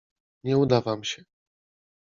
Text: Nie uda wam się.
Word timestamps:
Nie 0.43 0.57
uda 0.57 0.81
wam 0.81 1.03
się. 1.03 1.23